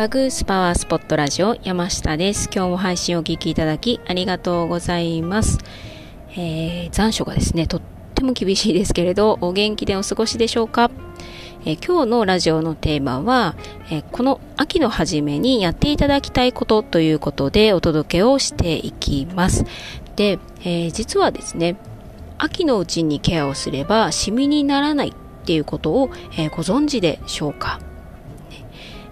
[0.00, 2.48] バグースパワースポットラジオ山下です。
[2.50, 5.58] 今日も配信をお聞きいただきありがとうございます。
[6.32, 7.80] えー、残暑がですね、とっ
[8.14, 10.90] ても厳しいですけれど、お元気でお過ごしでしょうか、
[11.66, 13.56] えー、今日のラジオのテーマは、
[13.90, 19.66] えー、この秋の初めにやっていただきたいことということでお届けをしていきます。
[20.16, 21.76] で、え実はですね、
[22.38, 25.12] 秋のうちにケアをすればシミにならないっ
[25.44, 27.80] ていうことを、えご存知でしょうか？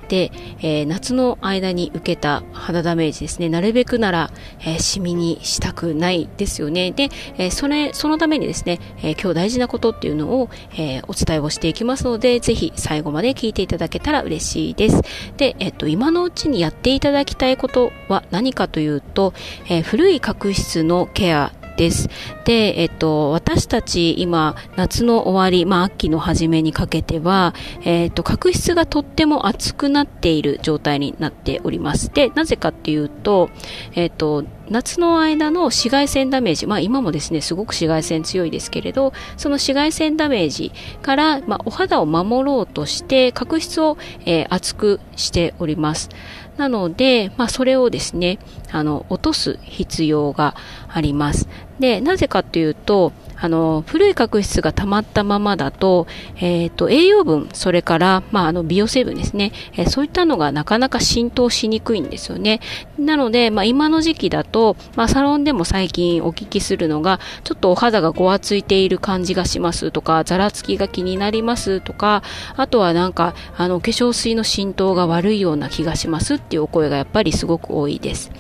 [0.09, 6.91] で、えー、夏の間に受けた肌ダメージですね、なるべくなら、えー、シミにしたくないですよね。
[6.91, 15.03] で、えー、それ、そのためにですね、え今日大事なことっていうのを、えお伝えをしていきますので、ぜひ最後まで聞いていただけたら嬉しいです。
[15.37, 19.35] で、えっと、今のうちにやっていただきたいことは何かというと、
[19.69, 22.11] え古い角質のケアです。
[22.45, 32.13] で、えっと、私たち今、夏の終わり、まあ、秋の初めにかけては、えっと、角質がとっても熱くなっている状態になっております。
[32.13, 33.49] で、なぜかっていうと、
[33.95, 46.11] えっと、夏の間の紫外線ダメージ、まあ今もですね、すごく紫外線強いですけれど、その紫外線ダメージから、まあ、お肌を守ろうとして、角質を、えー、厚くしております。
[46.59, 48.39] なので、まあそれをですね、
[48.71, 50.55] あの、落とす必要が
[50.89, 51.49] あります。
[51.79, 62.61] で、なぜかというと、あの、古い角質が溜まったままだと、えっ、ー、と、栄養分、それから、まあ、あの、美容成分ですね、えー、そういったのがなかなか浸透しにくいんですよね。
[62.99, 72.25] なので、まあ、今の時期だと、まあ、サロンでも最近お聞きするのが、ちょっとお肌がごわついている感じがしますとか、ざらつきが気になりますとか、
[72.57, 78.33] あとはなんか、あの、化粧水の浸透が悪いような気がしますっていうお声がやっぱりすごく多いです。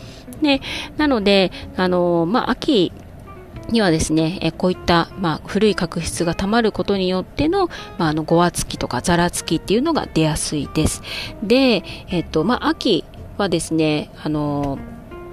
[0.42, 0.60] で、
[0.96, 2.92] なので、あの、まあ、秋、
[3.70, 11.02] にはですね、えこういった、まあ、古い角質がたまることによっての、まあ、あの、ごわつきとかざらつきっていうのが出やすいです。
[11.42, 13.04] で、えっと、まあ、秋
[13.36, 14.78] はですね、あの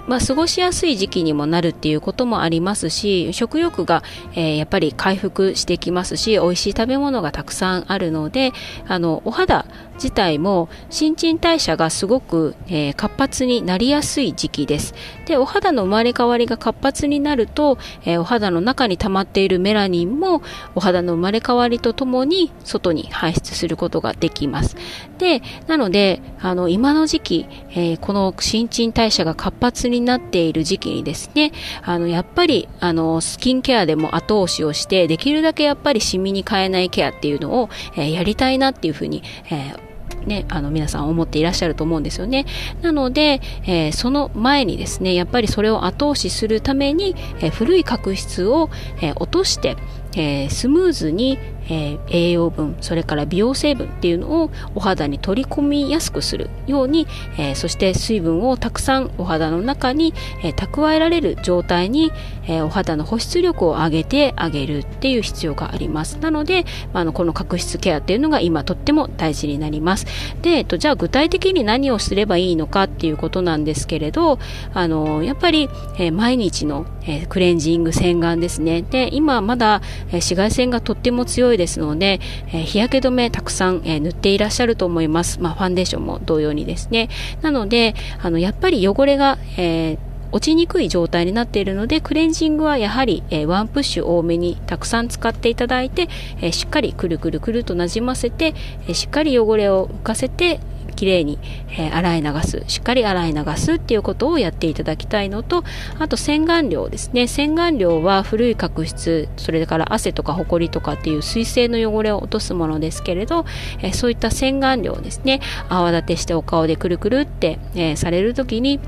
[0.07, 8.51] まあ、過ごしやすい時期にもなるっていうこともありますし、食欲が、えー、やっぱり回復してきますし、美味しい食べ物がたくさんあるので、
[8.87, 9.65] あの、お肌
[9.95, 14.93] 自体も新陳代謝がすごく、えー、活発になりやすい時期です。
[15.25, 20.41] で、お肌の生まれ変わりが活発になると、えー、お肌の中に溜まっているメラニンも
[20.75, 24.75] お肌の生まれ変わりとともに外に排出することができます。
[25.17, 31.51] で、なので、あの、今の時期、えー、この新陳代謝が活発にになっている時期にですね、
[31.83, 39.95] あの、やっぱり、あの、スキンケアでも後押しをして、できるだけやっぱりシミに変えないケアっていうのを、えやりたいなっていうふうに、えー
[40.25, 42.45] ね、あの皆さん思っていらっしゃると思うんですよね。
[42.81, 48.69] なので、えー、その前にですね、やっぱりそれを後押しするために、えー、古い角質を、
[49.01, 49.77] えー、落として、
[50.15, 51.39] えスムーズに、
[51.69, 62.11] えー、栄養分それから美容成分っていうのをお肌に取り込みやすくするように、えー、そして水分をたくさんお肌の中に、え、蓄えられる状態に、
[62.47, 66.17] えお肌の保湿力を上げてあげるっていう必要があります。
[66.19, 70.05] なので、まあ、のこの角質ケアっていうのが今とっても大事になります。
[70.41, 74.39] で、えっと、じゃあ具体的に何をすればいいのかっていうことなんですけれど
[74.73, 78.83] あのやっぱり、え毎日の、えクレンジング洗顔ですね。
[78.83, 82.19] で今まだ、え紫外線がとっても強いですので、
[82.53, 85.39] え、日焼け止めたくさん、え、塗っていらっしゃると思います。
[85.41, 87.09] まあ、ファンデーションも同様にですね。
[87.41, 89.97] なので、あの、やっぱり汚れが、え
[90.35, 96.09] 落ちにくい状態になっているのでクレンジングはやはり、えー、ワンプッシュ多めにたくさん使っていただいて、
[96.41, 98.53] えー、しっかりくるくるくるとなじませて、
[98.87, 100.59] えー、しっかり汚れを浮かせて
[100.95, 101.37] きれいに、
[101.69, 105.63] えー、洗い流す、しっかり洗い流すっていうことをやっていただきたいのと、
[105.99, 107.27] あと洗顔料ですね。
[107.27, 113.45] 洗顔料は古い角質、それから汗とかホコリとかっていう水性の汚れを落とすものですけれど、
[113.81, 118.79] えー、そういった洗顔料ですね、泡立てしてお顔でくるくるって、えー、されるときに、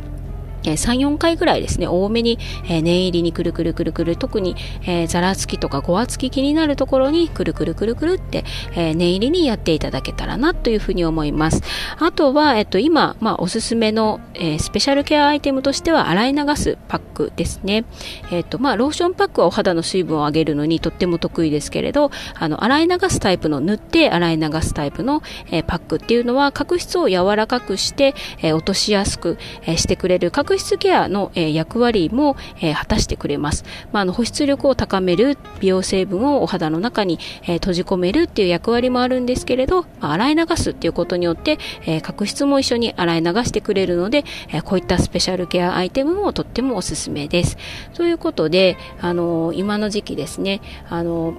[0.64, 8.44] え3、4回ぐらいですね、多めに、え念入りにくるくるくるくる、特に、えー、ざらつきとかごわつき気になるところにくるくるくるくるって、
[8.76, 11.62] え念入りにやっていただけたらなというふうに思います。
[12.00, 17.86] あとは、えっと、今、まあ、おすすめの、えスペシャルケアアイテムとしては、洗い流すパックですね。
[18.32, 25.22] えっと、まあ、ローションパックはお肌の水分を上げるのにとっても得意ですけれど、あの、洗い流すタイプの塗って洗い流すタイプの、
[25.52, 33.66] えパックっていうのは、角質を柔らかくして、え落としやすく、えしてくれる角角質ケアの、え役割も、え果たしてくれます。
[33.92, 47.58] まあ、の保湿力を高める美容成分をお肌の中に、え閉じ込めるっていう役割もあるんですけれど、ま、洗い流すっていうことによって、え角質も一緒に洗い流してくれるので、えこういったスペシャルケアアイテムもとってもおすすめです。
[47.94, 51.34] ということで、あの今の時期ですね、あの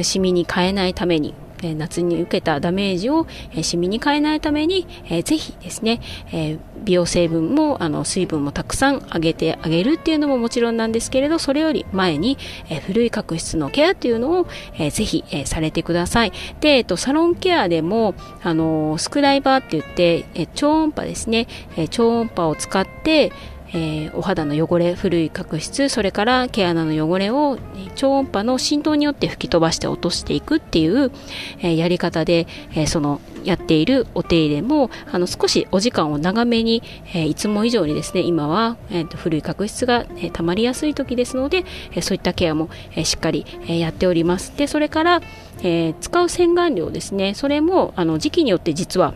[0.00, 1.34] シミに変えないために
[1.64, 6.00] え夏に受けたダメージを、えシミに変えないために、えー、ぜひですね、
[6.32, 12.36] え美容成分もあの水分もたくさん上げてあげるっていうのももちろんなんですけれどそれより前に、
[12.68, 16.32] え古い角質のケアっていうのを、えー、ぜひ、えされてください。
[16.60, 21.46] で、えっと、サロンケアでもあのスクライバーって言って、え超音波ですね、
[21.76, 23.32] え超音波を使って
[23.74, 27.58] えー、お肌の汚れ古い角質それから毛穴の汚れを
[27.96, 31.10] 超音波の振動によって吹き飛ばして落としていくっていう、
[31.58, 36.82] えー、やり方で、えー、そのやっているお手入れもあの少しお時間を長めに、
[37.12, 44.56] えいつも以上にですね今は、えーと、古い角質が、え溜まりやすい時ですので、えそういったケアも、えしっかり、えやっております。
[44.56, 45.20] でそれから、
[45.62, 47.34] え使う洗顔料ですね。
[47.34, 49.14] それもあの時期によって実は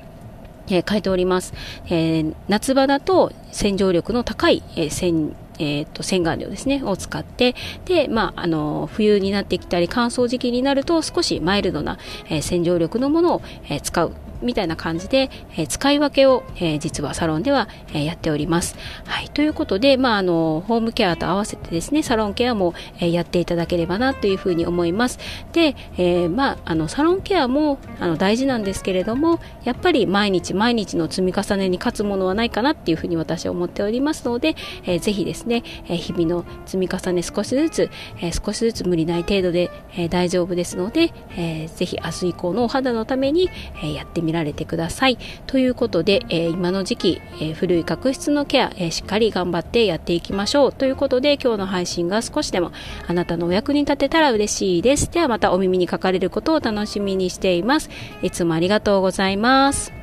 [0.71, 1.55] えー、変えております。
[1.87, 11.99] えー、夏場だと洗浄力の高い、えー、洗えーと、洗顔料ですねを使ってで、まあ、あの冬になってきたり乾燥時期になると少しマイルドな、
[12.31, 14.13] え、洗浄力のものを、え、使う
[14.43, 18.77] みたいな感じで、えー、使い分けを、えー、実はサロンでは、えー、やっております。
[19.05, 25.19] はい、ということで、まあ、あのホームケアと合わせてですねサロンケアも、え、やっていただければなというふうに思います。
[25.53, 37.91] で、え、まあ、あのサロンケアもあの大事なんですけれどもやっぱり毎日毎日の積み重ねに勝つものはないかなっていうふうに私は思っておりますので、えー、ぜひですね、え、日々の積み重ね少しずつ、
[38.21, 43.51] え、少しずつ無理ない程度で、え、大丈夫ですので、えー、ぜひ明日以降のお肌のために、
[43.83, 45.09] え、やってみ見られてください。
[45.09, 45.19] い。
[45.47, 50.73] ということで、えー、今の時期、えー、古い角質のケア、えー、しっかり頑張ってやっていきましょう。
[50.73, 52.73] ということで、今日の配信が少しでも
[53.07, 55.11] あなたのお役に立てたら嬉しいです。
[55.11, 57.91] ではまたお耳にかかれることを楽しみにしています。
[58.23, 59.98] いつもありがとうございます。